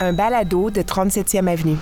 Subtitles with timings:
[0.00, 1.76] un balado de 37e Avenue.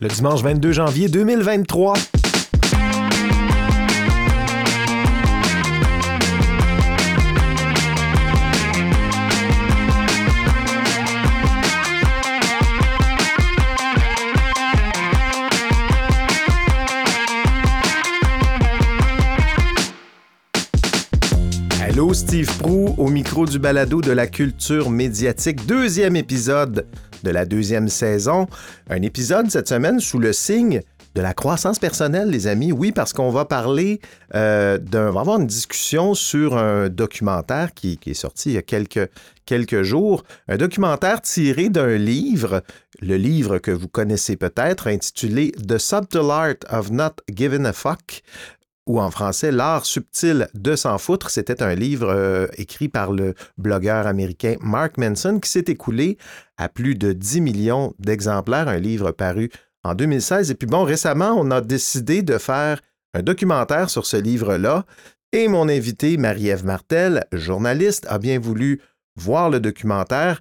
[0.00, 2.19] Le dimanche 22 janvier 2023.
[22.00, 26.86] Allô, Steve Prou au micro du balado de la culture médiatique, deuxième épisode
[27.24, 28.46] de la deuxième saison.
[28.88, 30.80] Un épisode cette semaine sous le signe
[31.14, 32.72] de la croissance personnelle, les amis.
[32.72, 34.00] Oui, parce qu'on va parler
[34.34, 35.10] euh, d'un.
[35.10, 39.10] On va avoir une discussion sur un documentaire qui, est sorti il y a quelques,
[39.44, 40.24] quelques jours.
[40.48, 42.62] Un documentaire tiré d'un livre,
[43.02, 48.22] le livre que vous connaissez peut-être, intitulé The Subtle Art of Not Giving a Fuck
[48.86, 51.30] ou en français L'art subtil de s'en foutre.
[51.30, 56.18] C'était un livre euh, écrit par le blogueur américain Mark Manson qui s'est écoulé
[56.56, 59.50] à plus de 10 millions d'exemplaires, un livre paru
[59.84, 60.50] en 2016.
[60.50, 62.80] Et puis bon, récemment, on a décidé de faire
[63.14, 64.84] un documentaire sur ce livre-là.
[65.32, 68.80] Et mon invité, Marie-Ève Martel, journaliste, a bien voulu
[69.16, 70.40] voir le documentaire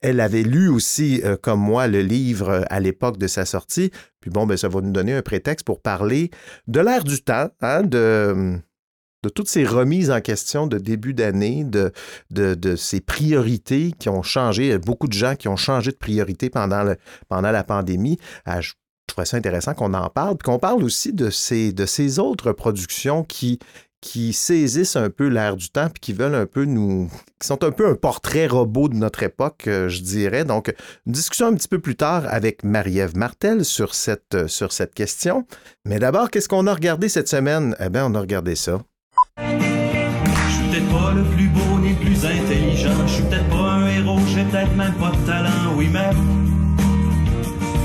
[0.00, 3.90] elle avait lu aussi, euh, comme moi, le livre euh, à l'époque de sa sortie.
[4.20, 6.30] Puis bon, ben, ça va nous donner un prétexte pour parler
[6.66, 8.58] de l'ère du temps, hein, de,
[9.22, 14.78] de toutes ces remises en question de début d'année, de, ces priorités qui ont changé.
[14.78, 16.94] Beaucoup de gens qui ont changé de priorité pendant,
[17.30, 18.18] la pandémie.
[18.44, 18.72] Ah, je
[19.06, 23.58] trouvais ça intéressant qu'on en parle, puis qu'on parle aussi de ces autres productions qui
[24.06, 27.10] qui saisissent un peu l'air du temps puis qui veulent un peu nous.
[27.40, 30.44] qui sont un peu un portrait robot de notre époque, euh, je dirais.
[30.44, 30.72] Donc,
[31.06, 34.94] une discussion un petit peu plus tard avec Marie-Ève Martel sur cette, euh, sur cette
[34.94, 35.44] question.
[35.84, 37.74] Mais d'abord, qu'est-ce qu'on a regardé cette semaine?
[37.80, 38.80] Eh bien, on a regardé ça.
[39.38, 43.06] Je suis peut-être pas le plus beau ni le plus intelligent.
[43.08, 46.10] Je suis peut-être pas un héros, j'ai peut-être même pas de talent, oui, mais.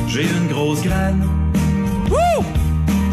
[0.07, 1.25] J'ai une grosse graine.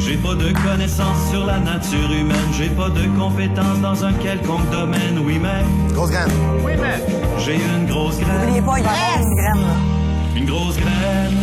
[0.08, 4.70] J'ai pas de connaissances sur la nature humaine, j'ai pas de compétences dans un quelconque
[4.70, 5.62] domaine, oui mais...
[5.92, 6.30] Grosse graine.
[6.64, 7.04] Oui mais...
[7.38, 8.40] J'ai une grosse graine.
[8.40, 9.66] N'oubliez pas, il va une graine.
[10.34, 11.36] Une grosse graine.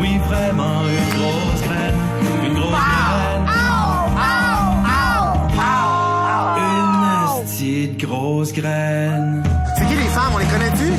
[0.00, 1.94] Oui, vraiment, une grosse graine.
[2.46, 3.46] Une grosse graine.
[6.56, 9.42] Une asti de grosse graine.
[9.76, 10.32] C'est qui les femmes?
[10.34, 10.92] On les connaît-tu?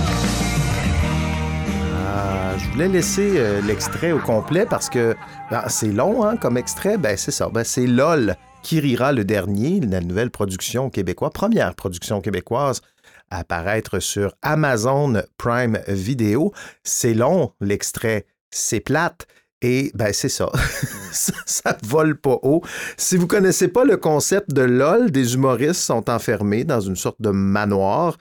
[2.77, 5.15] Je voulais laisser euh, l'extrait au complet parce que
[5.49, 6.99] ben, c'est long hein, comme extrait.
[6.99, 7.49] Ben, c'est ça.
[7.49, 12.81] Ben, c'est LOL qui rira le dernier, la nouvelle production québécoise, première production québécoise
[13.31, 16.53] à apparaître sur Amazon Prime Video.
[16.83, 19.25] C'est long, l'extrait, c'est plate.
[19.61, 20.51] Et ben c'est ça.
[21.11, 22.61] ça, vole pas haut.
[22.95, 27.21] Si vous connaissez pas le concept de LOL, des humoristes sont enfermés dans une sorte
[27.21, 28.17] de manoir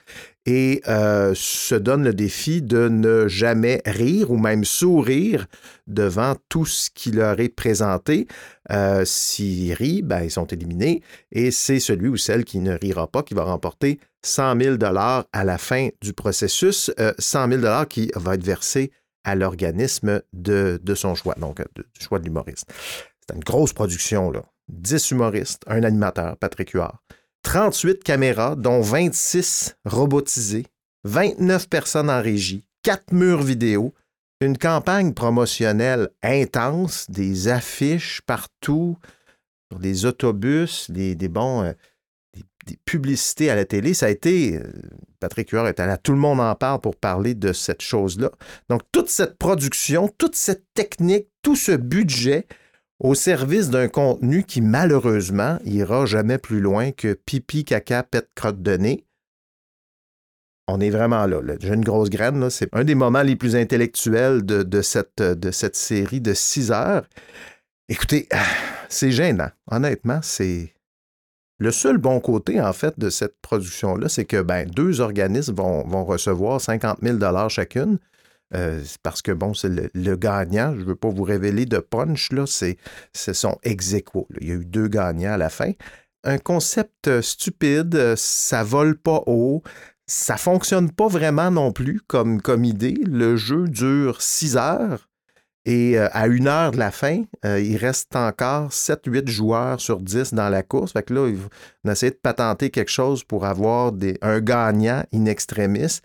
[0.47, 5.45] et euh, se donnent le défi de ne jamais rire ou même sourire
[5.87, 8.27] devant tout ce qui leur est présenté.
[8.71, 13.07] Euh, S'ils rient, ben, ils sont éliminés et c'est celui ou celle qui ne rira
[13.07, 16.91] pas qui va remporter 100 000 à la fin du processus.
[16.99, 18.91] Euh, 100 000 qui va être versé
[19.27, 22.65] à l'organisme de, son choix, donc du choix de l'humoriste.
[23.19, 24.41] C'est une grosse production, là.
[24.69, 27.01] 10 humoristes, un animateur, Patrick Huard,
[27.43, 30.65] 38 caméras, dont 26 robotisées,
[31.03, 33.93] 29 personnes en régie, 4 murs vidéo,
[34.39, 38.97] une campagne promotionnelle intense, des affiches partout,
[39.69, 41.63] sur des autobus, des, des bons...
[41.63, 41.73] Euh,
[42.75, 43.93] publicités à la télé.
[43.93, 44.59] Ça a été,
[45.19, 48.31] Patrick Huard est allé à Tout le monde en parle pour parler de cette chose-là.
[48.69, 52.45] Donc, toute cette production, toute cette technique, tout ce budget
[52.99, 58.61] au service d'un contenu qui, malheureusement, ira jamais plus loin que pipi, caca, pète, crotte
[58.61, 59.05] de nez.
[60.67, 61.39] On est vraiment là.
[61.59, 62.49] J'ai une grosse graine.
[62.49, 67.07] C'est un des moments les plus intellectuels de, cette, de cette série de six heures.
[67.87, 68.27] Écoutez,
[68.89, 69.49] c'est gênant.
[69.71, 70.73] Honnêtement, c'est
[71.59, 75.87] le seul bon côté, en fait, de cette production-là, c'est que ben, deux organismes vont,
[75.87, 77.97] vont recevoir 50 000 chacune.
[78.55, 80.73] Euh, parce que, bon, c'est le, gagnant.
[80.75, 82.45] Je ne veux pas vous révéler de punch, là.
[82.45, 82.77] C'est,
[83.13, 85.71] ce sont ex aequo, Il y a eu deux gagnants à la fin.
[86.23, 89.63] Un concept stupide, ça vole pas haut.
[90.05, 92.97] Ça fonctionne pas vraiment non plus comme, comme idée.
[93.05, 95.06] Le jeu dure six heures.
[95.67, 99.99] Et euh, à une heure de la fin, euh, il reste encore 7-8 joueurs sur
[99.99, 100.93] 10 dans la course.
[100.93, 101.29] Fait que là,
[101.83, 103.91] on essaie de patenter quelque chose pour avoir
[104.21, 105.99] un gagnant in extremis.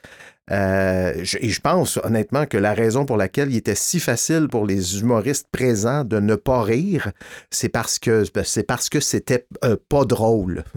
[0.50, 4.66] Euh, et je pense honnêtement que la raison pour laquelle il était si facile pour
[4.66, 7.12] les humoristes présents de ne pas rire,
[7.52, 9.46] c'est parce que ben, c'est parce que c'était
[9.88, 10.64] pas drôle.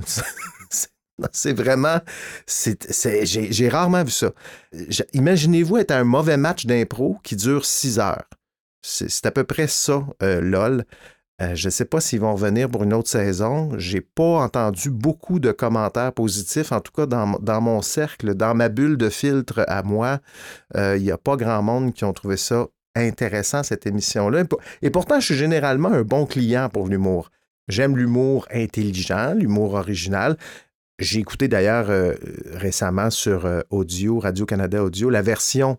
[1.32, 2.02] C'est- vraiment,
[2.46, 4.32] j'ai, rarement vu ça.
[5.14, 8.26] Imaginez-vous être à un mauvais match d'impro qui dure six heures.
[8.88, 10.86] C'est, à peu près ça, euh, LOL.
[11.42, 13.72] Euh, je ne sais pas s'ils vont revenir pour une autre saison.
[13.78, 18.70] J'ai pas entendu beaucoup de commentaires positifs, en tout cas dans, mon cercle, dans ma
[18.70, 20.20] bulle de filtre à moi.
[20.78, 24.42] euh, Il n'y a pas grand monde qui ont trouvé ça intéressant, cette émission-là.
[24.42, 27.32] Et pour- Et pourtant, je suis généralement un bon client pour l'humour.
[27.68, 30.38] J'aime l'humour intelligent, l'humour original.
[31.00, 32.14] J'ai écouté d'ailleurs euh,
[32.54, 35.78] récemment sur euh, Audio, Radio-Canada Audio, la version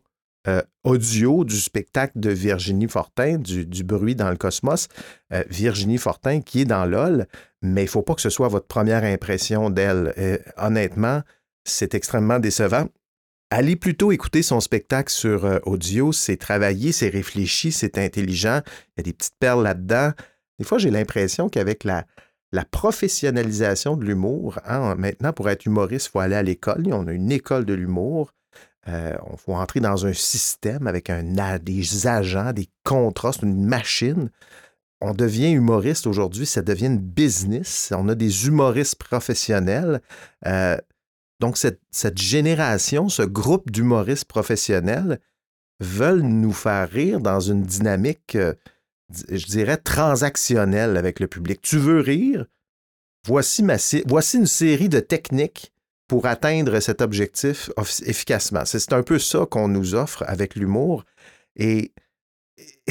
[0.48, 4.88] euh, audio du spectacle de Virginie Fortin, du, bruit dans le cosmos.
[5.32, 7.26] Euh, Virginie Fortin qui est dans LOL,
[7.62, 10.14] mais il ne faut pas que ce soit votre première impression d'elle.
[10.18, 11.22] Euh, honnêtement,
[11.64, 12.86] c'est extrêmement décevant.
[13.50, 19.00] Allez plutôt écouter son spectacle sur audio, c'est travaillé, c'est réfléchi, c'est intelligent, il y
[19.00, 20.10] a des petites perles là-dedans.
[20.58, 22.06] Des fois, j'ai l'impression qu'avec la,
[22.52, 26.84] la professionnalisation de l'humour, hein, maintenant, pour être humoriste, il faut aller à l'école.
[26.92, 28.32] On a une école de l'humour.
[28.88, 31.10] Euh, on faut entrer dans un système avec
[31.62, 34.30] des agents, des contrats, c'est une machine.
[35.00, 37.92] On devient humoriste aujourd'hui, ça devient une business.
[37.96, 40.00] On a des humoristes professionnels.
[40.46, 40.76] Euh,
[41.40, 45.20] donc, cette, génération, ce groupe d'humoristes professionnels
[45.80, 48.54] veulent nous faire rire dans une dynamique, euh,
[49.30, 51.60] je dirais, transactionnelle avec le public.
[51.60, 52.46] Tu veux rire?
[53.26, 55.72] Voici une série de techniques
[56.08, 57.70] pour atteindre cet objectif
[58.04, 58.64] efficacement.
[58.64, 61.04] C'est un peu ça qu'on nous offre avec l'humour.
[61.56, 61.92] Et,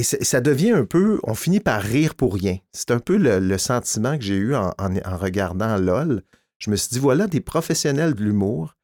[0.02, 2.58] ça devient un peu, on finit par rire pour rien.
[2.72, 6.22] C'est un peu le, sentiment que j'ai eu en, en- regardant LOL.
[6.60, 8.76] Je me suis dit, voilà des professionnels de l'humour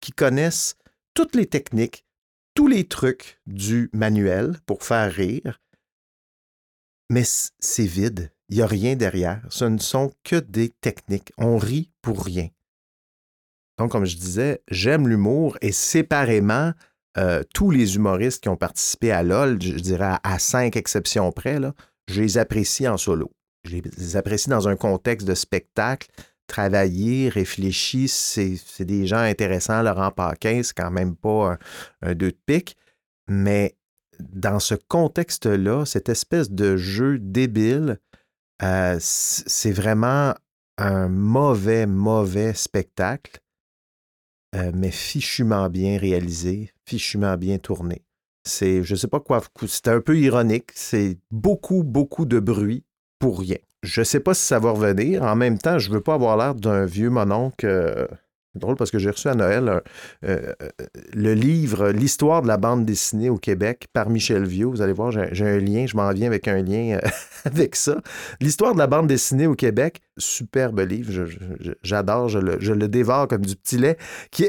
[0.00, 0.76] qui connaissent
[1.14, 2.04] toutes les techniques,
[2.54, 5.60] tous les trucs du manuel pour faire rire,
[7.10, 8.32] mais c'est vide.
[8.48, 9.42] Il n'y a rien derrière.
[9.50, 11.32] Ce ne sont que des techniques.
[11.38, 12.48] On rit pour rien.
[13.78, 16.72] Donc, comme je disais, j'aime l'humour et séparément,
[17.16, 21.58] euh, tous les humoristes qui ont participé à LOL, je dirais à, cinq exceptions près,
[22.08, 23.30] je les apprécie en solo.
[23.64, 26.08] Je les apprécie dans un contexte de spectacle,
[26.46, 28.08] travaillé, réfléchi.
[28.08, 29.82] C'est des gens intéressants.
[29.82, 31.58] Laurent Paquin, c'est quand même pas un,
[32.02, 32.76] un deux de pique.
[33.28, 33.76] Mais
[34.20, 37.98] dans ce contexte-là, cette espèce de jeu débile,
[38.62, 40.34] euh, c'est vraiment
[40.78, 43.40] un mauvais, mauvais spectacle,
[44.54, 48.02] euh, mais fichument bien réalisé, fichument bien tourné.
[48.44, 52.84] C'est, je sais pas quoi, c'est un peu ironique, c'est beaucoup, beaucoup de bruit
[53.18, 53.58] pour rien.
[53.82, 55.22] Je sais pas si ça va revenir.
[55.22, 57.66] En même temps, je veux pas avoir l'air d'un vieux mononcle.
[57.66, 58.06] euh,
[58.54, 59.80] drôle parce que j'ai reçu à Noël un-
[60.28, 60.68] euh, euh,
[61.12, 64.66] le livre L'histoire de la bande dessinée au Québec par Michel Vieux.
[64.66, 67.08] Vous allez voir, j'ai un lien, je m'en viens avec un lien euh,
[67.44, 68.00] avec ça.
[68.40, 71.26] L'histoire de la bande dessinée au Québec, superbe livre,
[71.82, 73.96] j'adore, je, le, dévore comme du petit lait.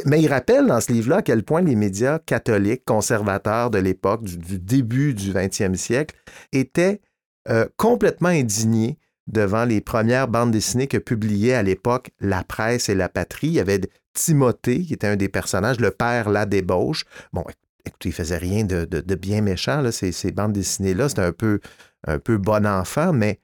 [0.05, 4.23] Mais il rappelle dans ce livre-là à quel point les médias catholiques, conservateurs de l'époque,
[4.23, 6.15] du, début du 20e siècle,
[6.53, 7.01] étaient
[7.49, 8.97] euh, complètement indignés
[9.29, 13.47] devant les premières bandes dessinées que publiait à l'époque la presse et la patrie.
[13.47, 13.81] Il y avait
[14.13, 17.05] Timothée, qui était un des personnages, le père la débauche.
[17.31, 17.45] Bon,
[17.85, 18.85] écoutez, il faisait rien de,
[19.15, 21.09] bien méchant, là, ces, bandes dessinées-là.
[21.09, 21.59] C'était un peu,
[22.05, 23.39] un peu bon enfant, mais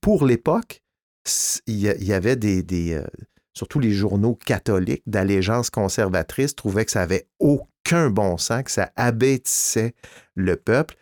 [0.00, 0.82] pour l'époque,
[1.66, 2.62] il y avait des...
[2.62, 3.04] des, euh,
[3.54, 8.90] surtout les journaux catholiques d'allégeance conservatrice trouvaient que ça avait aucun bon sens, que ça
[8.96, 9.94] abêtissait
[10.34, 10.96] le peuple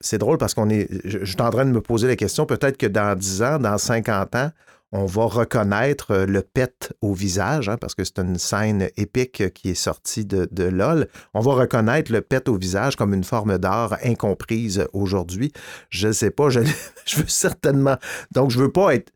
[0.00, 0.88] c'est drôle parce qu'on est.
[1.04, 3.78] Je, suis en train de me poser la question, peut-être que dans 10 ans, dans
[3.78, 4.50] 50 ans,
[4.92, 9.52] on va reconnaître euh, le pet au visage, hein, parce que c'est une scène épique
[9.52, 11.08] qui est sortie de, de LOL.
[11.34, 15.52] On va reconnaître le pet au visage comme une forme d'art incomprise aujourd'hui.
[15.90, 16.60] Je ne sais pas, je,
[17.16, 17.96] veux certainement.
[18.30, 19.12] Donc, je veux pas être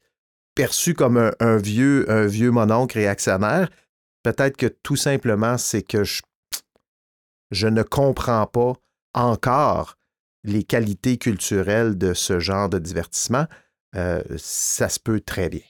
[0.55, 3.71] perçu comme un, un vieux, un vieux mononcle réactionnaire.
[4.23, 6.21] Peut-être que tout simplement, c'est que je,
[7.51, 8.75] je ne comprends pas
[9.15, 9.97] encore
[10.45, 13.47] les qualités culturelles de ce genre de divertissement,
[13.95, 15.61] euh, ça se peut très bien.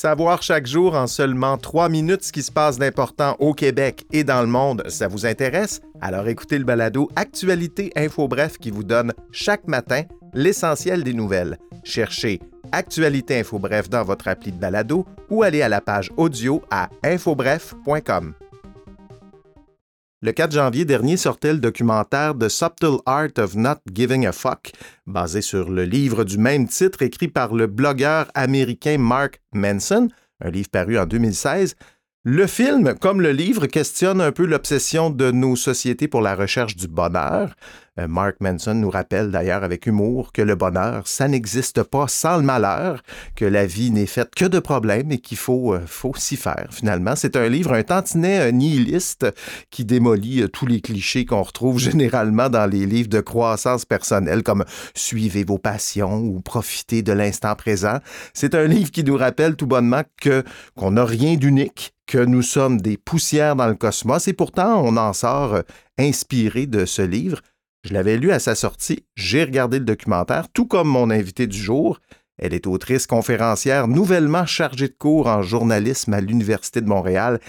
[0.00, 4.22] Savoir chaque jour en seulement trois minutes ce qui se passe d'important au Québec et
[4.22, 5.80] dans le monde, ça vous intéresse?
[6.00, 10.02] Alors écoutez le balado Actualité Info Bref qui vous donne chaque matin
[10.34, 11.58] l'essentiel des nouvelles.
[11.82, 12.38] Cherchez
[12.70, 16.90] Actualité Info Bref dans votre appli de balado ou allez à la page audio à
[17.02, 18.34] infobref.com.
[20.20, 24.72] Le 4 janvier dernier sortait le documentaire The Subtle Art of Not Giving a Fuck,
[25.06, 30.08] basé sur le livre du même titre écrit par le blogueur américain Mark Manson,
[30.40, 31.76] un livre paru en 2016.
[32.24, 36.74] Le film, comme le livre, questionne un peu l'obsession de nos sociétés pour la recherche
[36.74, 37.54] du bonheur.
[37.98, 42.36] Euh, Mark Manson nous rappelle d'ailleurs avec humour que le bonheur, ça n'existe pas sans
[42.36, 43.02] le malheur,
[43.34, 46.68] que la vie n'est faite que de problèmes et qu'il faut, euh, faut s'y faire
[46.70, 47.16] finalement.
[47.16, 49.26] C'est un livre, un tantinet nihiliste
[49.70, 54.42] qui démolit euh, tous les clichés qu'on retrouve généralement dans les livres de croissance personnelle
[54.42, 54.64] comme
[54.94, 57.98] Suivez vos passions ou Profitez de l'instant présent.
[58.32, 60.44] C'est un livre qui nous rappelle tout bonnement que
[60.76, 64.96] qu'on n'a rien d'unique, que nous sommes des poussières dans le cosmos et pourtant on
[64.96, 65.62] en sort
[65.98, 67.40] inspiré de ce livre.
[67.84, 71.56] Je l'avais lu à sa sortie, j'ai regardé le documentaire, tout comme mon invité du
[71.58, 72.00] jour.
[72.36, 77.40] Elle est autrice conférencière nouvellement chargée de cours en journalisme à l'Université de Montréal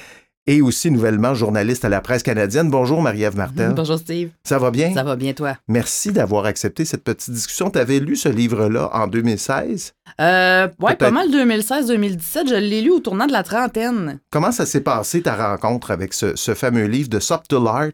[0.48, 2.70] et aussi nouvellement journaliste à la presse canadienne.
[2.70, 3.74] Bonjour Marie-Ève Martel.
[3.76, 4.30] Bonjour Steve.
[4.44, 4.94] Ça va bien?
[4.94, 5.58] Ça va bien toi?
[5.68, 7.70] Merci d'avoir accepté cette petite discussion.
[7.70, 9.94] Tu avais lu ce livre-là en 2016?
[10.22, 12.50] Euh, oui, pas mal 2016-2017.
[12.50, 14.20] Je l'ai lu au tournant de la trentaine.
[14.32, 17.92] Comment ça s'est passé ta rencontre avec ce, ce fameux livre de Subtle Art?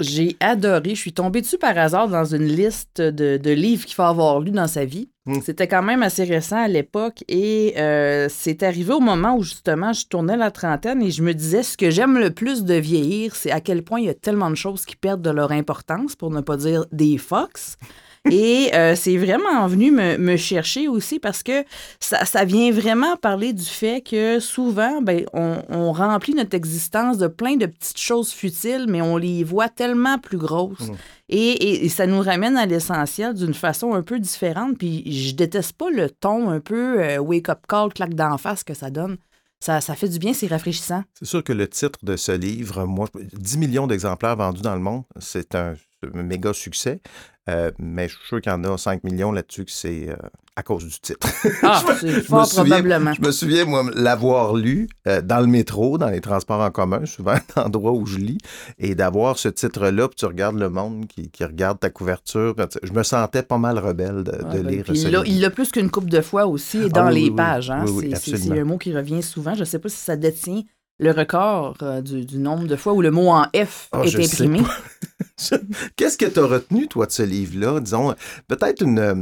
[0.00, 0.90] J'ai adoré.
[0.94, 4.50] Je suis tombée dessus par hasard dans une liste de, livres qu'il faut avoir lu
[4.50, 5.10] dans sa vie.
[5.24, 5.40] Hmm.
[5.40, 9.92] C'était quand même assez récent à l'époque et euh, c'est arrivé au moment où justement
[9.92, 13.36] je tournais la trentaine et je me disais ce que j'aime le plus de vieillir,
[13.36, 16.16] c'est à quel point il y a tellement de choses qui perdent de leur importance,
[16.16, 17.76] pour ne pas dire des fox.
[18.30, 21.64] Et euh, c'est vraiment venu me, chercher aussi parce que
[21.98, 27.56] ça, vient vraiment parler du fait que souvent, ben, on, remplit notre existence de plein
[27.56, 30.88] de petites choses futiles, mais on les voit tellement plus grosses.
[30.88, 30.94] Mmh.
[31.30, 34.78] Et, ça nous ramène à l'essentiel d'une façon un peu différente.
[34.78, 38.74] Puis je déteste pas le ton un peu euh, wake-up call, claque d'en face que
[38.74, 39.16] ça donne.
[39.60, 41.04] Ça, ça, fait du bien, c'est rafraîchissant.
[41.14, 44.80] C'est sûr que le titre de ce livre, moi, 10 millions d'exemplaires vendus dans le
[44.80, 45.74] monde, c'est un
[46.14, 47.00] méga succès.
[47.50, 50.16] Euh, mais je suis sûr qu'il y en a 5 millions là-dessus que c'est euh,
[50.54, 51.26] à cause du titre.
[51.62, 53.12] Ah, c'est fort probablement.
[53.14, 57.04] Je me souviens, moi, l'avoir lu euh, dans le métro, dans les transports en commun,
[57.04, 58.38] souvent un endroit où je lis,
[58.78, 62.54] et d'avoir ce titre-là, puis tu regardes le monde qui, regarde ta couverture.
[62.80, 64.84] Je me sentais pas mal rebelle de, ben, lire
[65.26, 67.70] il l'a plus qu'une coupe de fois aussi ah dans les pages.
[67.70, 67.84] Hein?
[68.14, 69.54] c'est un mot qui revient souvent.
[69.54, 70.62] Je ne sais pas si ça détient
[71.00, 74.60] le record du, nombre de fois où le mot en F ah, est imprimé.
[75.96, 77.80] Qu'est-ce que tu as retenu, toi, de ce livre-là?
[77.80, 78.14] Disons,
[78.48, 78.98] peut-être une.
[78.98, 79.14] Euh,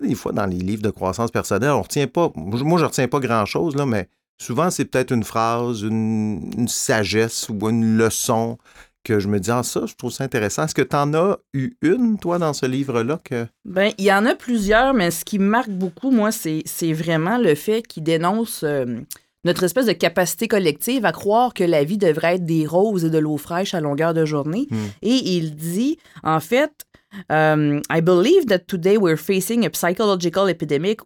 [0.00, 2.30] des fois, dans les livres de croissance personnelle, on retient pas.
[2.34, 4.08] Moi, je retiens pas grand-chose, là, mais
[4.40, 8.58] souvent, c'est peut-être une phrase, une, sagesse ou une leçon
[9.04, 10.64] que je me dis, ah, ça, je trouve ça intéressant.
[10.64, 13.18] Est-ce que tu en as eu une, toi, dans ce livre-là?
[13.24, 13.46] Que...
[13.64, 17.38] Bien, il y en a plusieurs, mais ce qui me marque beaucoup, moi, c'est vraiment
[17.38, 18.62] le fait qu'il dénonce.
[18.64, 19.00] Euh,
[19.48, 23.10] notre espèce de capacité collective à croire que la vie devrait être des roses et
[23.10, 24.68] de l'eau fraîche à longueur de journée.
[24.70, 24.76] Hmm.
[25.00, 26.84] Et il dit, en fait,
[27.30, 31.00] um, I believe that today we're facing a psychological epidemic,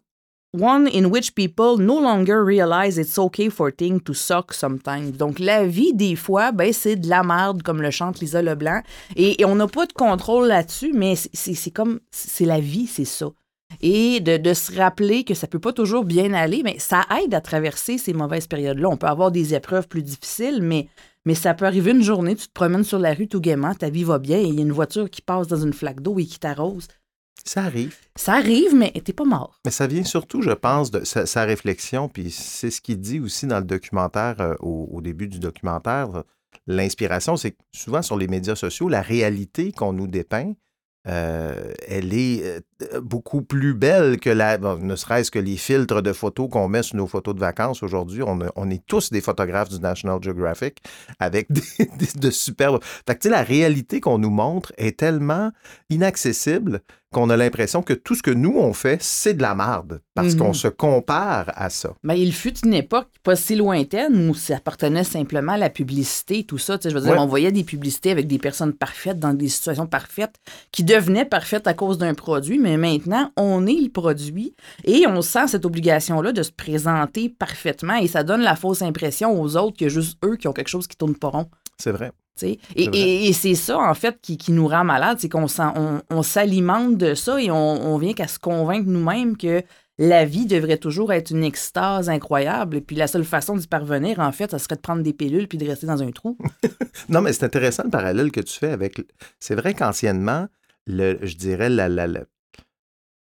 [0.52, 5.12] one in which people no longer realize it's okay for things to suck sometimes.
[5.12, 8.82] Donc, la vie, des fois, ben, c'est de la merde, comme le chante Lisa Leblanc.
[9.14, 13.04] Et, et on n'a pas de contrôle là-dessus, mais c'est comme, c'est la vie, c'est
[13.04, 13.30] ça
[13.81, 17.41] et de, se rappeler que ça peut pas toujours bien aller, mais ça aide à
[17.41, 18.88] traverser ces mauvaises périodes-là.
[18.88, 20.88] On peut avoir des épreuves plus difficiles, mais,
[21.25, 23.91] mais ça peut arriver une journée, tu te promènes sur la rue tout gaiement, ta
[23.91, 26.19] vie va bien et il y a une voiture qui passe dans une flaque d'eau
[26.19, 26.88] et qui t'arrose.
[27.45, 27.97] Ça arrive.
[28.14, 29.61] Ça arrive, mais t'es pas mort.
[29.64, 33.47] Mais ça vient surtout, je pense, de sa, réflexion, puis c'est ce qu'il dit aussi
[33.47, 36.23] dans le documentaire, euh, au, début du documentaire.
[36.67, 40.52] L'inspiration, c'est que souvent sur les médias sociaux, la réalité qu'on nous dépeint,
[41.09, 44.59] euh, elle est euh, beaucoup plus belle que la.
[44.59, 48.23] ne serait-ce que les filtres de photos qu'on met sur nos photos de vacances aujourd'hui.
[48.25, 50.78] On, est tous des photographes du National Geographic
[51.18, 51.49] avec
[52.16, 52.82] de superbes.
[53.06, 55.50] Fait que, la réalité qu'on nous montre est tellement
[55.90, 56.82] inaccessible
[57.12, 60.35] qu'on a l'impression que tout ce que nous, on fait, c'est de la merde, parce
[60.35, 60.54] qu'on mhm.
[60.54, 61.95] se compare à ça.
[62.02, 66.45] Mais il fut une époque pas si lointaine où ça appartenait simplement à la publicité,
[66.45, 66.78] tout ça.
[66.83, 70.35] je veux dire, on voyait des publicités avec des personnes parfaites dans des situations parfaites
[70.73, 74.54] qui devenaient parfaites à cause d'un produit, mais maintenant, on est le produit
[74.85, 79.40] et on sent cette obligation-là de se présenter parfaitement et ça donne la fausse impression
[79.40, 81.49] aux autres que juste eux qui ont quelque chose qui tourne pas rond.
[81.78, 82.12] C'est vrai.
[82.75, 85.47] Et, c'est ça, en fait, qui, nous rend malade, c'est qu'on
[86.11, 89.62] on, s'alimente de ça et on, vient qu'à se convaincre nous-mêmes que
[89.99, 92.79] la vie devrait toujours être une extase incroyable.
[92.79, 95.47] Et puis la seule façon d'y parvenir, en fait, ça serait de prendre des pilules
[95.47, 96.37] puis de rester dans un trou.
[97.09, 99.01] non, mais c'est intéressant le parallèle que tu fais avec.
[99.39, 100.49] C'est vrai qu'anciennement,
[100.87, 101.89] je dirais, la,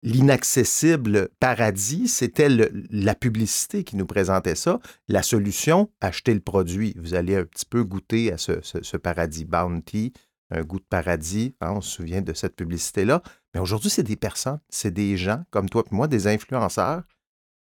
[0.03, 4.79] l'inaccessible paradis, c'était la publicité qui nous présentait ça.
[5.07, 6.95] La solution, acheter le produit.
[6.99, 10.13] Vous allez un petit peu goûter à ce, ce- ce paradis Bounty,
[10.51, 11.55] un goût de paradis.
[11.61, 13.21] hein, on se souvient de cette publicité-là.
[13.53, 17.03] Mais aujourd'hui, c'est des personnes, c'est des gens comme toi et moi, des influenceurs,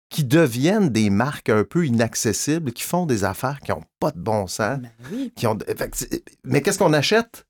[0.10, 4.20] qui deviennent des marques un peu inaccessibles, qui font des affaires qui n'ont pas de
[4.20, 4.80] bon sens.
[4.80, 5.32] Ben oui.
[5.36, 5.58] Qui ont...
[6.44, 7.46] Mais qu'est-ce qu'on achète?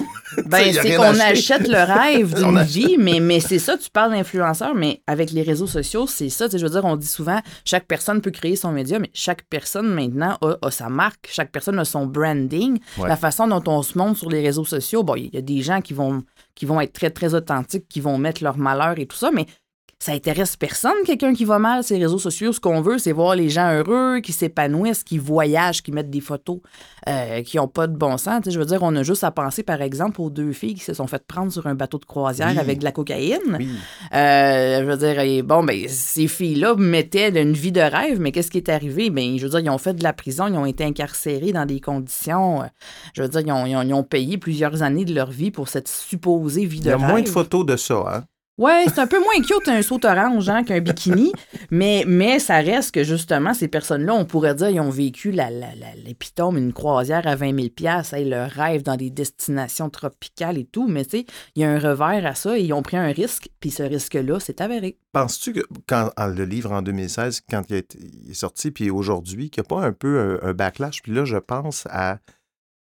[0.46, 4.74] Ben, c'est qu'on achète le rêve d'une vie, mais, mais c'est ça, tu parles d'influenceur,
[4.74, 6.48] mais avec les réseaux sociaux, c'est ça.
[6.52, 9.86] Je veux dire, on dit souvent, chaque personne peut créer son média, mais chaque personne
[9.86, 12.80] maintenant a, a sa marque, chaque personne a son branding.
[12.98, 13.08] Ouais.
[13.08, 15.62] La façon dont on se montre sur les réseaux sociaux, bon, il y a des
[15.62, 16.24] gens qui vont,
[16.54, 19.46] qui vont être très, très authentiques, qui vont mettre leur malheur et tout ça, mais
[20.04, 22.52] ça intéresse personne, quelqu'un qui va mal, ces réseaux sociaux.
[22.52, 26.20] Ce qu'on veut, c'est voir les gens heureux, qui s'épanouissent, qui voyagent, qui mettent des
[26.20, 26.58] photos
[27.08, 28.40] euh, qui n'ont pas de bon sens.
[28.42, 30.74] Tu sais, je veux dire, on a juste à penser, par exemple, aux deux filles
[30.74, 32.58] qui se sont faites prendre sur un bateau de croisière Oui.
[32.58, 33.56] avec de la cocaïne.
[33.58, 33.68] Oui.
[34.14, 38.50] Euh, je veux dire, bon, ben, ces filles-là mettaient une vie de rêve, mais qu'est-ce
[38.50, 39.08] qui est arrivé?
[39.08, 41.64] Ben, je veux dire, ils ont fait de la prison, ils ont été incarcérés dans
[41.66, 42.62] des conditions.
[42.62, 42.66] euh,
[43.14, 45.50] je veux dire, ils ont, ils ont- ils ont payé plusieurs années de leur vie
[45.50, 47.08] pour cette supposée vie Il de y a rêve.
[47.08, 48.04] moins de photos de ça.
[48.06, 48.24] Hein?
[48.56, 51.32] Ouais, c'est un peu moins cute un saut orange hein, qu'un bikini,
[51.72, 55.32] mais, mais ça reste que justement, ces personnes-là, on pourrait dire, ils ont vécu
[56.04, 60.86] l'épitome, une croisière à 20 000 hey, leur rêve dans des destinations tropicales et tout,
[60.86, 63.08] mais tu sais, il y a un revers à ça et ils ont pris un
[63.10, 64.98] risque, puis ce risque-là, c'est avéré.
[65.12, 69.62] Penses-tu que quand en- le livre en 2016, quand il est sorti, puis aujourd'hui, qu'il
[69.62, 71.02] n'y a pas un peu un, un backlash?
[71.02, 72.18] Puis là, je pense à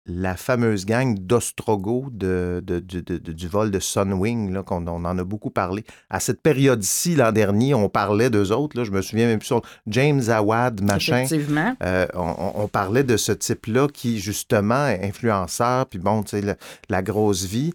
[0.08, 5.50] la fameuse gang d'Ostrogo de, du vol de Sunwing, là, qu'on on en a beaucoup
[5.50, 5.84] parlé.
[6.10, 8.78] À cette période-ci, l'an dernier, on parlait d'eux autres.
[8.78, 11.24] Là, je me souviens même plus sur James Awad, machin.
[11.24, 11.76] Effectivement.
[11.84, 16.58] Euh, on, parlait de ce type-là qui, justement, est influenceur, puis bon, tu sais,
[16.90, 17.74] la grosse vie,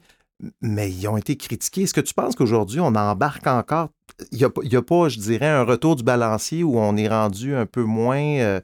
[0.61, 1.83] mais ils ont été critiqués.
[1.83, 3.89] Est-ce que tu penses qu'aujourd'hui, on embarque encore?
[4.31, 7.55] Il n'y a, a pas, je dirais, un retour du balancier où on est rendu
[7.55, 8.23] un peu moins...
[8.23, 8.61] euh,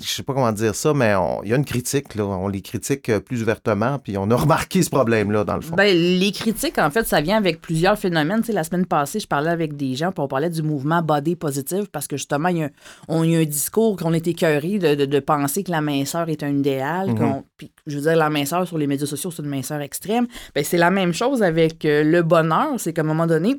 [0.00, 1.12] je sais pas comment dire ça, mais
[1.44, 2.24] il y a une critique, là.
[2.24, 5.74] On les critique euh, plus ouvertement, puis on a remarqué ce problème-là, dans le fond.
[5.74, 8.40] Ben, les critiques, en fait, ça vient avec plusieurs phénomènes.
[8.40, 11.02] Tu sais, la semaine passée, je parlais avec des gens, puis on parlait du mouvement
[11.02, 12.70] body positive, parce que justement, il y a
[13.08, 16.28] on, y a un discours qu'on est écœuré de, de- de penser que la minceur
[16.28, 17.10] est un idéal.
[17.10, 17.42] Mhm.
[17.56, 20.26] puis, je veux dire, la minceur sur les médias sociaux, c'est une minceur extrême.
[20.54, 22.74] Ben, c'est la même chose avec euh, le bonheur.
[22.78, 23.56] C'est qu'à un moment donné,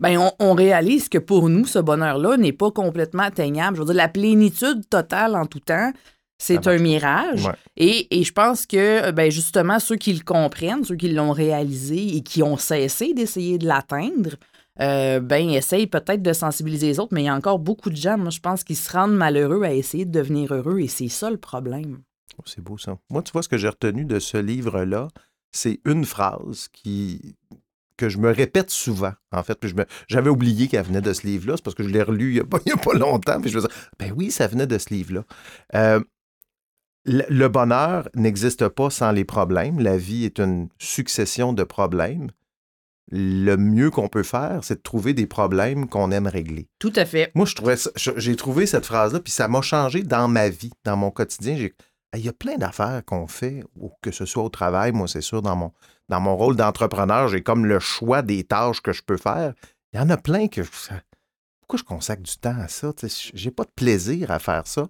[0.00, 3.76] ben, on, on réalise que pour nous, ce bonheur-là n'est pas complètement atteignable.
[3.76, 5.92] Je veux dire, la plénitude totale en tout temps,
[6.38, 7.46] c'est un mirage.
[7.46, 7.54] Ouais.
[7.76, 12.16] Et, et je pense que, ben, justement, ceux qui le comprennent, ceux qui l'ont réalisé
[12.16, 14.36] et qui ont cessé d'essayer de l'atteindre,
[14.80, 17.96] euh, ben, essayent peut-être de sensibiliser les autres, mais il y a encore beaucoup de
[17.96, 21.08] gens, moi, je pense, qui se rendent malheureux à essayer de devenir heureux, et c'est
[21.08, 22.00] ça le problème.
[22.38, 22.98] Oh, C'est beau ça.
[23.08, 25.08] Moi, tu vois, ce que j'ai retenu de ce livre-là,
[25.52, 27.36] c'est une phrase qui
[27.96, 29.54] que je me répète souvent, en fait.
[29.58, 31.54] Puis je me- J'avais oublié qu'elle venait de ce livre-là.
[31.56, 33.40] C'est parce que je l'ai relu il n'y a, pas- il y a pas longtemps.
[33.40, 35.24] Puis je me disais, ben oui, ça venait de ce livre-là.
[35.74, 36.00] Euh,
[37.04, 39.78] le, bonheur n'existe pas sans les problèmes.
[39.80, 42.30] La vie est une succession de problèmes.
[43.12, 46.68] Le mieux qu'on peut faire, c'est de trouver des problèmes qu'on aime régler.
[46.80, 47.30] Tout à fait.
[47.36, 47.76] Moi, je trouvais
[48.16, 51.56] j'ai trouvé cette phrase-là, puis ça m'a changé dans ma vie, dans mon quotidien.
[51.56, 51.74] J'ai-
[52.16, 55.20] Il y a plein d'affaires qu'on fait, ou que ce soit au travail, moi, c'est
[55.20, 55.72] sûr, dans mon,
[56.08, 59.54] dans mon rôle d'entrepreneur, j'ai comme le choix des tâches que je peux faire.
[59.92, 60.62] Il y en a plein que.
[60.64, 61.00] ça-
[61.60, 62.92] Pourquoi je consacre du temps à ça?
[63.34, 64.88] J'ai pas de plaisir à faire ça.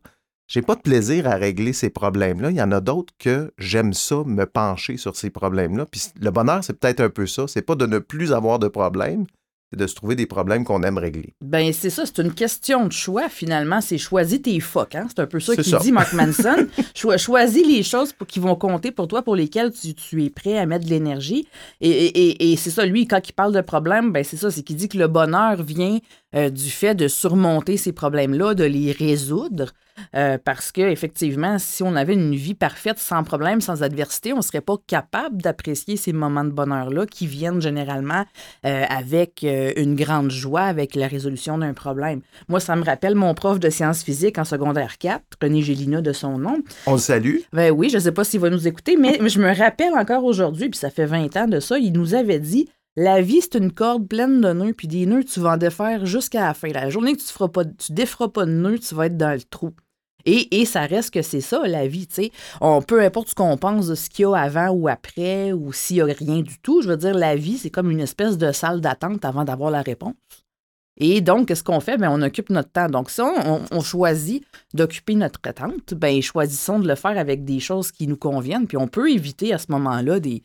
[0.48, 2.50] J'ai pas de plaisir à régler ces problèmes-là.
[2.50, 5.86] Il y en a d'autres que j'aime ça, me pencher sur ces problèmes-là.
[5.86, 7.48] Puis le bonheur, c'est peut-être un peu ça.
[7.48, 9.26] C'est pas de ne plus avoir de problèmes,
[9.72, 11.34] c'est de se trouver des problèmes qu'on aime régler.
[11.40, 13.80] Ben, c'est ça, c'est une question de choix, finalement.
[13.80, 15.06] C'est choisis tes fuck, hein?
[15.08, 16.66] C'est un peu ça qu'il dit, Mark Manson.
[16.94, 20.30] Cho- choisis les choses pour, qui vont compter pour toi, pour lesquelles tu, tu es
[20.30, 21.48] prêt à mettre de l'énergie.
[21.80, 24.50] Et, et- et- et c'est ça, lui, quand il parle de problème, ben, c'est ça,
[24.50, 25.98] c'est qu'il dit que le bonheur vient
[26.34, 29.72] euh, du fait de surmonter ces problèmes-là, de les résoudre.
[30.14, 34.38] Euh, parce que effectivement, si on avait une vie parfaite, sans problème, sans adversité, on
[34.38, 38.24] ne serait pas capable d'apprécier ces moments de bonheur-là qui viennent généralement
[38.64, 42.20] euh, avec euh, une grande joie, avec la résolution d'un problème.
[42.48, 46.12] Moi, ça me rappelle mon prof de sciences physiques en secondaire 4, René Gélina de
[46.12, 46.58] son nom.
[46.86, 47.38] On le salue.
[47.52, 50.24] Ben oui, je ne sais pas s'il va nous écouter, mais je me rappelle encore
[50.24, 53.56] aujourd'hui, puis ça fait 20 ans de ça, il nous avait dit la vie, c'est
[53.56, 56.68] une corde pleine de nœuds, puis des nœuds, tu vas en défaire jusqu'à la fin.
[56.68, 59.42] La journée que tu ne tu déferas pas de nœuds, tu vas être dans le
[59.42, 59.72] trou.
[60.26, 62.32] Et, ça reste que c'est ça, la vie, tu sais.
[62.86, 66.04] Peu importe ce qu'on pense de ce qu'il y a avant ou après, ou s'il
[66.04, 68.50] n'y a rien du tout, je veux dire, la vie, c'est comme une espèce de
[68.50, 70.14] salle d'attente avant d'avoir la réponse.
[70.98, 71.98] Et donc, qu'est-ce qu'on fait?
[71.98, 72.88] Ben, on occupe notre temps.
[72.88, 77.92] Donc, si on, choisit d'occuper notre attente, ben, choisissons de le faire avec des choses
[77.92, 78.66] qui nous conviennent.
[78.66, 80.42] Puis on peut éviter à ce moment-là des,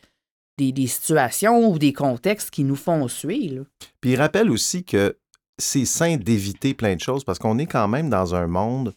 [0.88, 3.64] situations ou des contextes qui nous font là.
[4.02, 5.18] Puis il rappelle aussi que
[5.58, 8.94] c'est sain d'éviter plein de choses parce qu'on est quand même dans un monde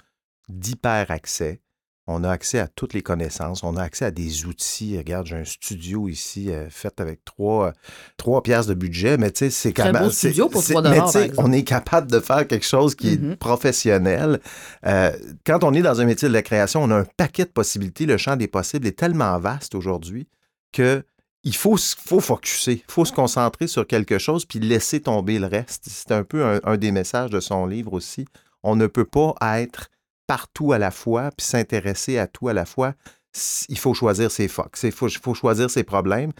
[0.48, 1.60] d'hyper-accès.
[2.06, 4.98] On a accès à toutes les connaissances, on a accès à des outils.
[4.98, 7.72] Regarde, j'ai un studio ici euh, fait avec trois, euh,
[8.18, 10.10] trois piastres de budget, mais tu sais, c'est quand même.
[10.10, 12.66] studio pour c'est- 3 mais dollars, tu sais, par on est capable de faire quelque
[12.66, 14.38] chose qui est professionnel.
[14.84, 15.12] Euh,
[15.46, 18.04] quand on est dans un métier de la création, on a un paquet de possibilités.
[18.04, 20.28] Le champ des possibles est tellement vaste aujourd'hui
[20.72, 21.02] que
[21.42, 25.46] il faut, faut focuser, il faut se concentrer sur quelque chose puis laisser tomber le
[25.46, 25.84] reste.
[25.88, 28.26] C'est un peu un, un des messages de son livre aussi.
[28.62, 29.88] On ne peut pas être
[30.26, 32.94] partout à la fois puis s'intéresser à tout à la fois.
[33.68, 36.32] Il faut choisir ses fox, il faut, choisir ses problèmes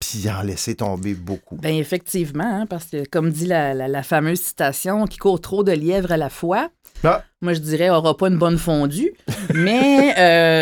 [0.00, 1.56] puis en laisser tomber beaucoup.
[1.56, 5.64] Ben effectivement, hein, parce que comme dit la, la- la fameuse citation, qui court trop
[5.64, 6.70] de lièvres à la fois,
[7.02, 7.24] Ah.
[7.40, 9.12] moi je dirais aura pas une bonne fondue.
[9.54, 10.14] Mais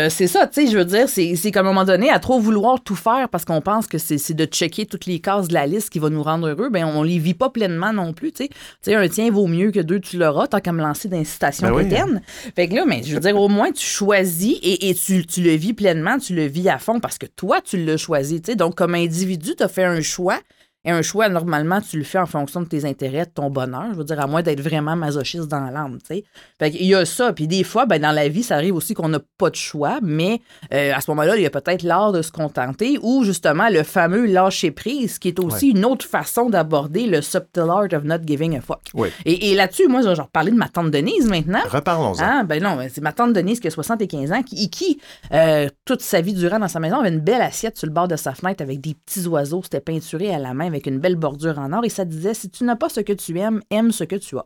[0.07, 2.39] euh, c'est ça, tu sais, je veux dire, c'est qu'à un moment donné, à trop
[2.39, 5.67] vouloir tout faire parce qu'on pense que c'est de checker toutes les cases de la
[5.67, 8.43] liste qui va nous rendre heureux, ben on les vit pas pleinement non plus, tu
[8.43, 8.49] sais.
[8.49, 11.67] Tu sais, un tien vaut mieux que deux, tu l'auras, tant qu'à me lancer d'incitation
[11.67, 12.19] Ben oui.
[12.55, 15.41] Fait que là, mais je veux dire, au moins, tu choisis et, et tu, tu
[15.41, 18.41] le vis pleinement, tu le vis à fond parce que toi, tu l'as choisi.
[18.41, 18.55] tu sais.
[18.55, 20.39] Donc, comme individu, tu as fait un choix.
[20.87, 23.87] Et un choix, normalement, tu le fais en fonction de tes intérêts, de ton bonheur.
[23.91, 26.23] Je veux dire, à moins d'être vraiment masochiste dans l'âme, tu sais.
[26.57, 27.33] Fait qu'il y a ça.
[27.33, 29.99] Puis des fois, ben, dans la vie, ça arrive aussi qu'on n'a pas de choix,
[30.01, 30.39] mais
[30.73, 33.83] euh, à ce moment-là, il y a peut-être l'art de se contenter ou justement le
[33.83, 38.19] fameux lâcher prise, qui est aussi une autre façon d'aborder le subtle art of not
[38.25, 38.79] giving a fuck.
[39.25, 41.63] Et, et là-dessus, moi, je vais reparler de ma tante Denise maintenant.
[41.69, 42.23] Reparlons-en.
[42.23, 45.01] Ah, ben non, c'est ma tante Denise qui a 75 ans, qui, qui
[45.33, 48.07] euh, toute sa vie durant dans sa maison, avait une belle assiette sur le bord
[48.07, 49.59] de sa fenêtre avec des petits oiseaux.
[49.63, 51.83] C'était peinturé à la main avec une belle bordure en or.
[51.85, 54.37] Et ça disait si tu n'as pas ce que tu aimes, aime ce que tu
[54.37, 54.45] as.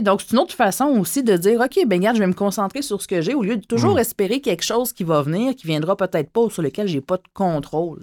[0.00, 2.80] Donc, c'est une autre façon aussi de dire OK, ben regarde, je vais me concentrer
[2.80, 3.98] sur ce que j'ai au lieu de toujours Mm.
[3.98, 7.18] espérer quelque chose qui va venir, qui viendra peut-être pas ou sur lequel j'ai pas
[7.18, 8.02] de contrôle.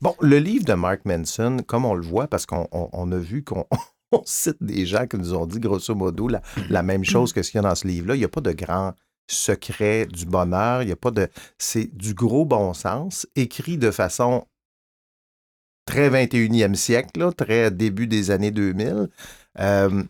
[0.00, 3.16] Bon, le livre de Mark Manson, comme on le voit, parce qu'on on- on a
[3.18, 3.64] vu qu'on
[4.12, 7.42] on cite des gens qui nous ont dit grosso modo la, la même chose que
[7.42, 8.14] ce qu'il y a dans ce livre-là.
[8.14, 8.92] Il n'y a pas de grand
[9.28, 10.82] secret du bonheur.
[10.82, 11.28] Il n'y a pas de.
[11.58, 14.46] C'est du gros bon sens, écrit de façon
[15.86, 19.08] très 21e siècle, là, très début des années 2000.
[19.60, 20.02] Euh,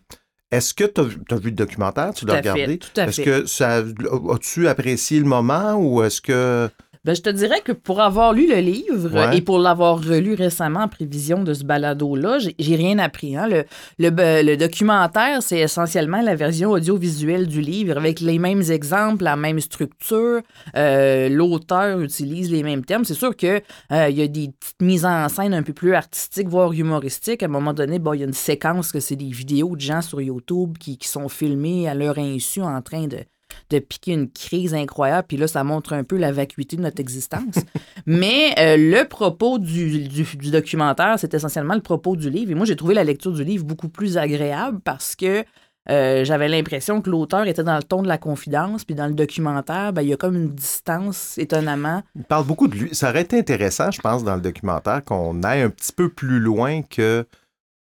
[0.51, 2.13] Est-ce que tu as, vu le documentaire?
[2.13, 2.77] Tu l'as fait, regardé?
[2.79, 3.23] tout à Est-ce fait.
[3.23, 3.77] que ça.
[3.77, 6.69] As-tu apprécié le moment ou est-ce que.
[7.07, 9.27] Ben, je te dirais que pour avoir lu le livre Ouais.
[9.27, 13.37] euh, et pour l'avoir relu récemment en prévision de ce balado-là, j'ai rien appris.
[13.37, 13.47] hein.
[13.47, 13.63] Le,
[13.97, 19.61] le, documentaire, c'est essentiellement la version audiovisuelle du livre avec les mêmes exemples, la même
[19.61, 20.41] structure.
[20.75, 23.05] Euh, L'auteur utilise les mêmes termes.
[23.05, 26.49] C'est sûr qu'il il y a des petites mises en scène un peu plus artistiques,
[26.49, 27.41] voire humoristiques.
[27.41, 29.81] À un moment donné, bon, il y a une séquence que c'est des vidéos de
[29.81, 33.19] gens sur YouTube qui, qui sont filmés à leur insu en train de
[33.69, 36.99] de piquer une crise incroyable, puis là, ça montre un peu la vacuité de notre
[37.01, 37.55] existence.
[38.05, 42.51] Mais euh, le propos du, du- documentaire, c'est essentiellement le propos du livre.
[42.51, 45.43] Et moi, j'ai trouvé la lecture du livre beaucoup plus agréable parce que
[45.89, 49.13] euh, j'avais l'impression que l'auteur était dans le ton de la confidence, puis dans le
[49.13, 52.03] documentaire, ben, il y a comme une distance, étonnamment.
[52.15, 52.93] Il parle beaucoup de lui.
[52.95, 56.39] Ça aurait été intéressant, je pense, dans le documentaire, qu'on aille un petit peu plus
[56.39, 57.25] loin que.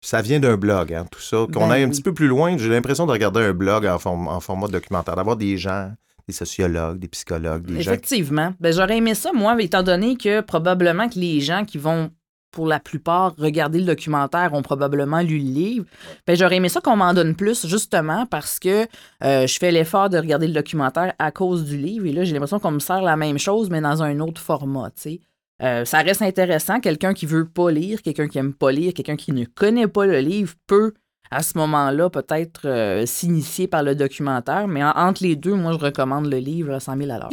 [0.01, 1.47] Ça vient d'un blog, hein, tout ça.
[1.53, 1.91] Qu'on Ben aille un oui.
[1.93, 2.57] petit peu plus loin.
[2.59, 5.91] J'ai l'impression de regarder un blog en, form- en format documentaire, d'avoir des gens,
[6.29, 7.91] des sociologues, des psychologues, des gens.
[7.93, 8.53] Effectivement.
[8.61, 12.11] Ben, j'aurais aimé ça, moi, étant donné que probablement que les gens qui vont,
[12.53, 15.85] pour la plupart, regarder le documentaire ont probablement lu le livre.
[16.27, 18.87] Ben, j'aurais aimé ça qu'on m'en donne plus, justement, parce que
[19.25, 22.07] euh, je fais l'effort de regarder le documentaire à cause du livre.
[22.07, 24.91] Et là, j'ai l'impression qu'on me sert la même chose, mais dans un autre format,
[24.91, 25.21] tu sais.
[25.63, 26.81] Euh, ça reste intéressant.
[26.81, 30.05] Quelqu'un qui veut pas lire, quelqu'un qui aime pas lire, quelqu'un qui ne connaît pas
[30.07, 30.93] le livre peut,
[31.31, 34.69] à ce moment-là, peut-être euh, s'initier par le documentaire.
[34.69, 37.31] Mais en- entre les deux, moi, je recommande le livre à 100 000 à l'heure.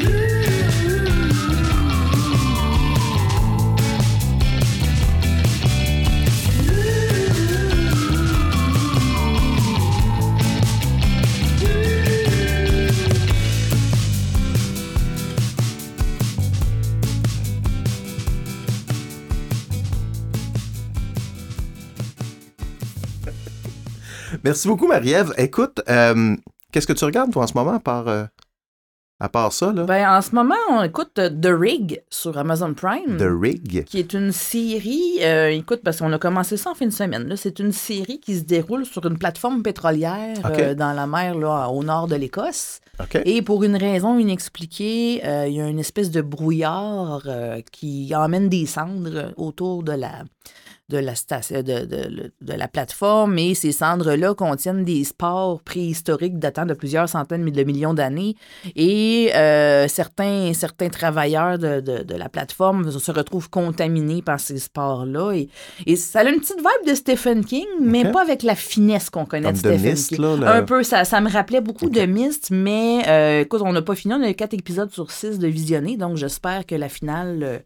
[24.44, 25.34] Merci beaucoup, Marie-Ève.
[25.38, 26.36] Écoute, euh,
[26.72, 28.26] qu'est-ce que tu regardes, toi, en ce moment, à part, euh,
[29.20, 29.86] à part ça, là?
[29.86, 33.16] Ben, en ce moment, on écoute euh, The Rig sur Amazon Prime.
[33.18, 33.86] The Rig.
[33.86, 37.30] Qui est une série, euh, écoute, parce qu'on a commencé ça en fin de semaine.
[37.30, 37.38] là.
[37.38, 41.70] C'est une série qui se déroule sur une plateforme pétrolière euh, dans la mer là,
[41.70, 42.82] au nord de l'Écosse.
[43.24, 47.22] Et pour une raison inexpliquée, euh, il y a une espèce de brouillard
[47.72, 50.24] qui emmène des cendres autour de la,
[50.90, 56.38] de la, station, de, de- de la plateforme et ces cendres-là contiennent des spores préhistoriques
[56.40, 58.36] datant de plusieurs centaines de millions d'années
[58.76, 61.82] et euh, certains, certains travailleurs de,
[62.16, 65.50] la plateforme se retrouvent contaminés par ces spores-là et,
[65.86, 69.26] et ça a une petite vibe de Stephen King, mais pas avec la finesse qu'on
[69.26, 70.22] connaît Comme de Stephen Mist, King.
[70.42, 73.82] là, Un peu, ça, ça me rappelait beaucoup de Mist, mais euh, écoute, on n'a
[73.82, 77.40] pas fini, on a quatre épisodes sur six de visionner, donc j'espère que la finale
[77.44, 77.60] euh,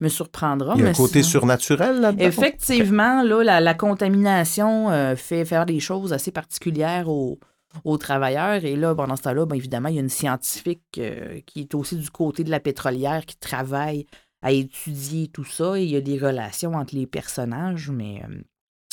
[0.00, 0.74] me surprendra.
[0.76, 2.24] Il y a un côté sinon- surnaturel là-dedans?
[2.24, 7.38] Effectivement, là, la, la contamination euh, fait faire des choses assez particulières aux,
[7.84, 8.64] aux travailleurs.
[8.64, 11.74] Et là, pendant ce temps-là, bien évidemment, il y a une scientifique euh, qui est
[11.74, 14.06] aussi du côté de la pétrolière qui travaille
[14.42, 15.78] à étudier tout ça.
[15.78, 18.34] Et il y a des relations entre les personnages, mais euh,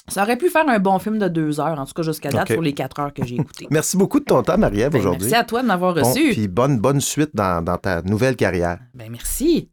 [0.08, 2.50] ça aurait pu faire un bon film de deux heures, en tout cas jusqu'à date,
[2.50, 2.54] Ok.
[2.54, 3.68] sur les quatre heures que j'ai écoutées.
[3.70, 5.28] Merci beaucoup de ton temps, Marie-Ève, Ben, aujourd'hui.
[5.30, 6.32] merci à toi de m'avoir Bon, reçu.
[6.32, 8.80] puis bonne, bonne suite dans, dans ta nouvelle carrière.
[8.96, 9.70] Ben, merci.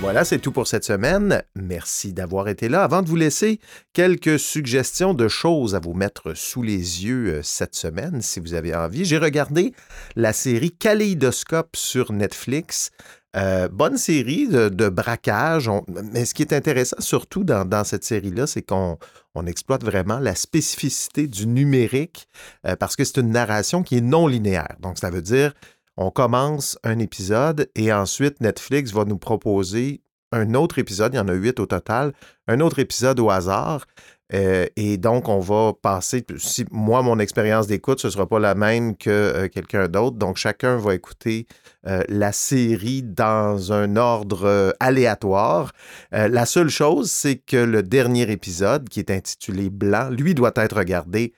[0.00, 1.42] Voilà, c'est tout pour cette semaine.
[1.54, 2.82] Merci d'avoir été là.
[2.82, 3.60] Avant de vous laisser,
[3.92, 8.54] quelques suggestions de choses à vous mettre sous les yeux euh, cette semaine, si vous
[8.54, 9.04] avez envie.
[9.04, 9.74] J'ai regardé
[10.16, 12.90] la série Kaleidoscope sur Netflix.
[13.36, 15.70] Euh, bonne série de, braquage.
[16.14, 18.96] Mais ce qui est intéressant surtout dans, cette série-là, c'est qu'on
[19.34, 22.26] on exploite vraiment la spécificité du numérique
[22.66, 24.76] euh, parce que c'est une narration qui est non linéaire.
[24.80, 25.52] Donc, ça veut dire
[26.00, 30.00] on commence un épisode et ensuite Netflix va nous proposer
[30.32, 32.14] un autre épisode, il y en a huit au total,
[32.48, 33.86] un autre épisode au hasard.
[34.32, 38.38] Euh, et donc, on va passer, si moi, mon expérience d'écoute, ce ne sera pas
[38.38, 40.16] la même que euh, quelqu'un d'autre.
[40.16, 41.46] Donc, chacun va écouter
[41.86, 45.72] euh, la série dans un ordre aléatoire.
[46.12, 50.76] La seule chose, c'est que le dernier épisode, qui est intitulé Blanc, lui doit être
[50.76, 51.34] regardé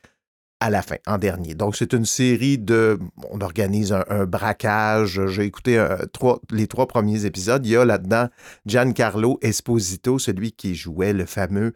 [0.63, 1.57] à la fin, en dernier.
[1.57, 2.97] Donc, c'est une série de...
[3.31, 5.21] On organise un, braquage.
[5.27, 5.97] J'ai écouté euh,
[6.53, 7.67] les trois premiers épisodes.
[7.67, 8.29] Il y a là-dedans
[8.65, 11.75] Giancarlo Esposito, celui qui jouait le fameux,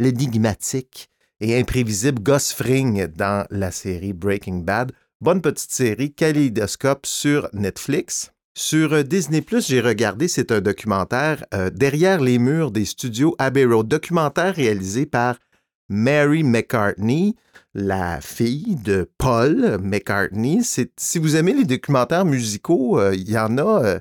[0.00, 4.90] l'énigmatique et imprévisible Gus Fring dans la série Breaking Bad.
[5.20, 8.32] Bonne petite série, Kaleidoscope sur Netflix.
[8.56, 13.64] Sur euh, Disney+, j'ai regardé, c'est un documentaire euh, Derrière les murs des studios Abbey
[13.64, 15.36] Road, documentaire réalisé par
[15.88, 17.36] Mary McCartney,
[17.74, 20.62] la fille de Paul McCartney.
[20.62, 24.00] Si vous aimez les documentaires musicaux, euh, il y en a, euh,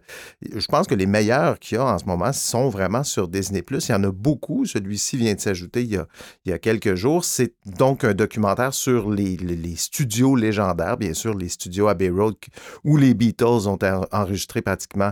[0.56, 3.64] je pense que les meilleurs qu'il y a en ce moment sont vraiment sur Disney+.
[3.70, 4.66] Il y en a beaucoup.
[4.66, 6.06] Celui-ci vient de s'ajouter il
[6.46, 7.26] y a, quelques jours.
[7.26, 9.38] C'est donc un documentaire sur les,
[9.76, 12.36] studios légendaires, bien sûr, les studios Abbey Road
[12.84, 15.12] où les Beatles ont en- enregistré pratiquement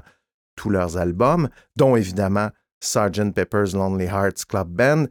[0.56, 2.50] tous leurs albums, dont évidemment
[2.82, 3.34] Sgt.
[3.34, 5.06] Pepper's Lonely Hearts Club Band.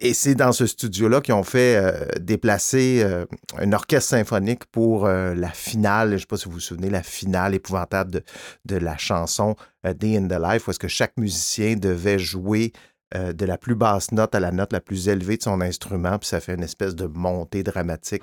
[0.00, 3.26] Et c'est dans ce studio-là qu'ils ont fait euh, déplacer euh,
[3.58, 6.88] un orchestre symphonique pour euh, la finale, je ne sais pas si vous vous souvenez,
[6.88, 8.22] la finale épouvantable de,
[8.64, 12.72] de la chanson Day in the Life, où est-ce que chaque musicien devait jouer
[13.14, 16.28] de la plus basse note à la note la plus élevée de son instrument, puis
[16.28, 18.22] ça fait une espèce de montée dramatique.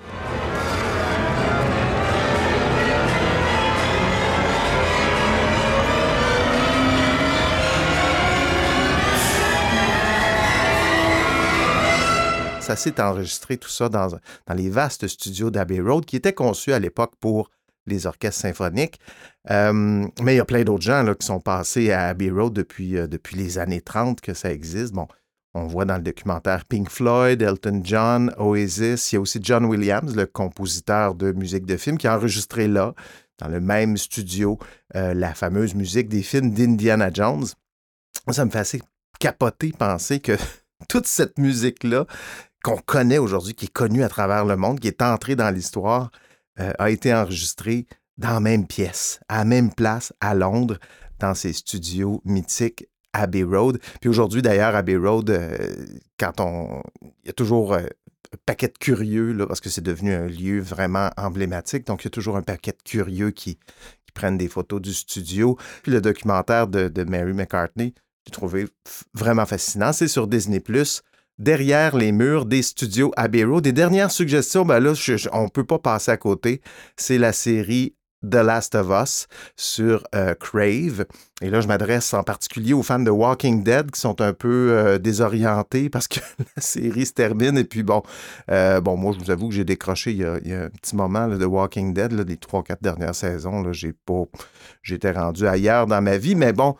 [12.66, 14.08] Ça s'est enregistré tout ça dans,
[14.52, 17.48] les vastes studios d'Abbey Road qui étaient conçus à l'époque pour
[17.86, 18.98] les orchestres symphoniques.
[19.52, 22.52] Euh, mais il y a plein d'autres gens là, qui sont passés à Abbey Road
[22.52, 24.92] depuis, euh, les années 30 que ça existe.
[24.92, 25.06] Bon,
[25.54, 29.12] on voit dans le documentaire Pink Floyd, Elton John, Oasis.
[29.12, 32.66] Il y a aussi John Williams, le compositeur de musique de film, qui a enregistré
[32.66, 32.94] là,
[33.38, 34.58] dans le même studio,
[34.96, 37.46] euh, la fameuse musique des films d'Indiana Jones.
[38.28, 38.82] Ça me fait assez
[39.20, 40.32] capoter penser que
[40.88, 42.06] toute cette musique-là
[42.66, 46.10] qu'on connaît aujourd'hui, qui est connue à travers le monde, qui est entrée dans l'histoire,
[46.58, 47.86] euh, a été enregistrée
[48.18, 50.76] dans la même pièce, à la même place, à Londres,
[51.20, 53.78] dans ces studios mythiques Abbey Road.
[54.00, 55.56] Puis aujourd'hui, d'ailleurs, Abbey Road, euh,
[56.18, 56.82] quand on...
[57.22, 60.58] Il y a toujours euh, un paquet de curieux, parce que c'est devenu un lieu
[60.58, 61.86] vraiment emblématique.
[61.86, 63.60] Donc, il y a toujours un paquet de curieux qui,
[64.12, 65.58] prennent des photos du studio.
[65.82, 67.92] Puis le documentaire de, de Mary McCartney,
[68.24, 68.66] j'ai trouvé
[69.12, 69.92] vraiment fascinant.
[69.92, 70.62] C'est sur Disney+.
[71.38, 73.44] Derrière les murs des studios Abbey.
[73.60, 74.92] Des dernières suggestions, ben là,
[75.32, 76.62] on ne peut pas passer à côté.
[76.96, 81.04] C'est la série The Last of Us sur euh, Crave.
[81.42, 84.70] Et là, je m'adresse en particulier aux fans de Walking Dead qui sont un peu
[84.72, 86.20] euh, désorientés parce que
[86.56, 87.58] la série se termine.
[87.58, 88.02] Et puis bon,
[88.50, 91.28] euh, bon moi, je vous avoue que j'ai décroché il y, a, un petit moment
[91.28, 93.70] de Walking Dead, là, des trois, quatre dernières saisons.
[94.82, 96.34] J'étais rendu ailleurs dans ma vie.
[96.34, 96.76] Mais bon,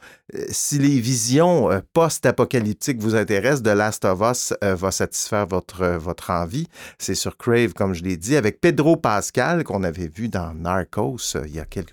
[0.51, 6.67] si les visions post-apocalyptiques vous intéressent, The Last of Us va satisfaire votre, envie.
[6.99, 11.37] C'est sur Crave, comme je l'ai dit, avec Pedro Pascal qu'on avait vu dans Narcos
[11.45, 11.93] il y a quelques...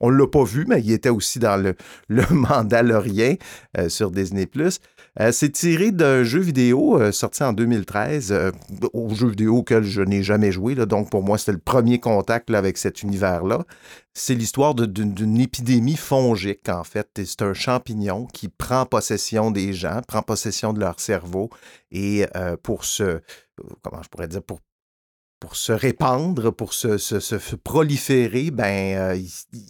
[0.00, 1.76] On ne l'a pas vu, mais il était aussi dans le,
[2.08, 3.36] le Mandalorien
[3.78, 4.46] euh, sur Disney+.
[5.20, 8.52] Euh, c'est tiré d'un jeu vidéo euh, sorti en 2013,
[8.92, 10.74] au jeu vidéo auquel je n'ai jamais joué.
[10.74, 13.64] donc, pour moi, c'était le premier contact avec cet univers-là.
[14.12, 17.08] C'est l'histoire d'une épidémie fongique, en fait.
[17.24, 21.50] C'est un champignon qui prend possession des gens, prend possession de leur cerveau.
[21.90, 22.26] Et
[22.62, 23.20] pour se...
[23.82, 24.42] Comment je pourrais dire?
[24.42, 24.60] Pour
[25.52, 29.18] se répandre, pour se, proliférer, ben, euh,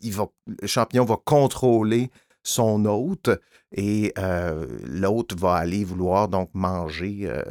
[0.02, 2.10] il, va, le champignon va contrôler
[2.44, 3.30] son hôte
[3.72, 7.42] et euh, l'hôte va aller vouloir donc manger euh,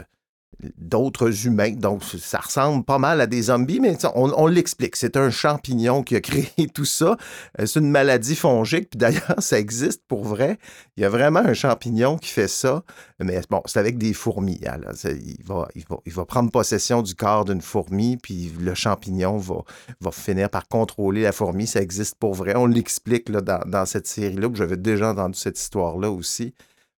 [0.78, 1.72] d'autres humains.
[1.72, 4.96] Donc, ça ressemble pas mal à des zombies, mais on, l'explique.
[4.96, 7.18] C'est un champignon qui a créé tout ça.
[7.60, 8.90] Euh, c'est une maladie fongique.
[8.92, 10.58] Puis d'ailleurs, ça existe pour vrai.
[10.98, 12.84] Il y a vraiment un champignon qui fait ça.
[13.20, 14.60] Mais bon, c'est avec des fourmis.
[14.68, 15.68] Hein, il, va,
[16.06, 19.64] il, va, prendre possession du corps d'une fourmi, puis le champignon va,
[20.02, 21.68] va finir par contrôler la fourmi.
[21.68, 22.56] Ça existe pour vrai.
[22.56, 24.50] On l'explique dans, dans, cette série-là.
[24.54, 26.54] J'avais déjà entendu cette histoire-là aussi.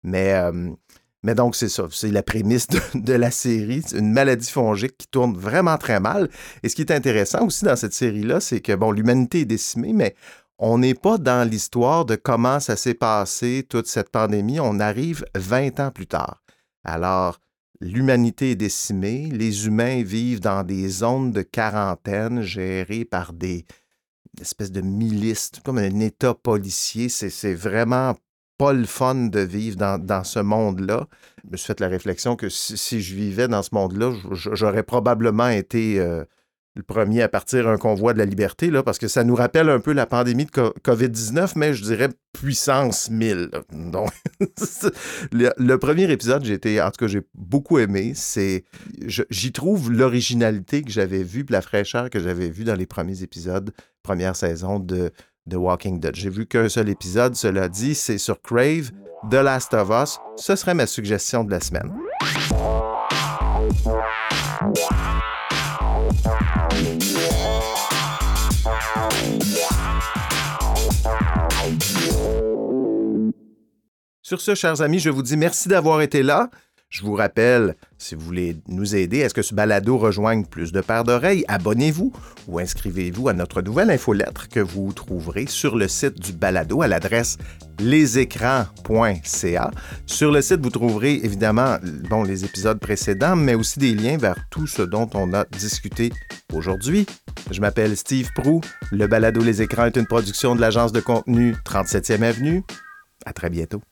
[0.05, 0.71] Mais euh,
[1.25, 3.83] mais donc, c'est ça, c'est la prémisse de, la série.
[3.95, 6.29] une maladie fongique qui tourne vraiment très mal.
[6.63, 9.95] Et ce qui est intéressant aussi dans cette série-là, c'est que, bon, l'humanité est décimée,
[9.95, 10.15] mais
[10.59, 14.61] on n'est pas dans l'histoire de comment ça s'est passé, toute cette pandémie.
[14.61, 16.43] On arrive 20 ans plus tard.
[16.85, 17.41] Alors,
[17.81, 23.65] l'humanité est décimée, les humains vivent dans des zones de quarantaine gérées par des
[24.43, 27.09] espèces de milices, comme un État policier.
[27.09, 28.15] C'est vraiment
[28.59, 31.07] pas le fun de vivre dans, ce monde-là.
[31.45, 35.49] Je me suis fait la réflexion que si, je vivais dans ce monde-là, j'aurais probablement
[35.49, 36.25] été euh,
[36.77, 39.79] le premier à partir un convoi de la liberté, parce que ça nous rappelle un
[39.79, 43.51] peu la pandémie de COVID-19, mais je dirais puissance 1000.
[43.73, 44.11] Donc,
[45.33, 48.13] le, premier épisode, en tout cas, j'ai beaucoup aimé.
[48.17, 48.65] C'est,
[49.07, 53.73] j'y trouve l'originalité que j'avais vue, la fraîcheur que j'avais vue dans les premiers épisodes,
[54.03, 55.13] première saison de
[55.51, 56.15] The Walking Dead.
[56.15, 58.91] J'ai vu qu'un seul épisode, cela dit, c'est sur Crave,
[59.31, 60.19] The Last of Us.
[60.37, 61.93] Ce serait ma suggestion de la semaine.
[74.23, 76.49] Sur ce, chers amis, je vous dis merci d'avoir été là.
[76.95, 80.81] Je vous rappelle, si vous voulez nous aider, est-ce que ce balado rejoigne plus de
[80.81, 81.45] paires d'oreilles?
[81.49, 82.13] Abonnez-vous
[82.47, 86.87] ou inscrivez-vous à notre nouvelle infolettre que vous trouverez sur le site du balado à
[86.87, 87.37] l'adresse
[87.81, 89.71] lesécrans.ca.
[90.07, 91.79] Sur le site, vous trouverez évidemment
[92.09, 96.13] bon, les épisodes précédents, mais aussi des liens vers tout ce dont on a discuté
[96.53, 97.07] aujourd'hui.
[97.51, 98.61] Je m'appelle Steve Prou.
[98.93, 102.63] Le balado Les Écrans est une production de l'agence de contenu 37e Avenue.
[103.27, 103.83] À très bientôt.